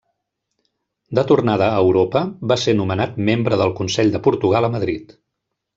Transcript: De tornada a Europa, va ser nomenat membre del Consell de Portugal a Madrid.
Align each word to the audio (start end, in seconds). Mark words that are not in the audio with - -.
De 1.19 1.23
tornada 1.31 1.67
a 1.73 1.77
Europa, 1.83 2.23
va 2.53 2.59
ser 2.63 2.77
nomenat 2.81 3.21
membre 3.31 3.61
del 3.63 3.79
Consell 3.83 4.13
de 4.17 4.27
Portugal 4.31 4.71
a 4.71 4.75
Madrid. 4.79 5.21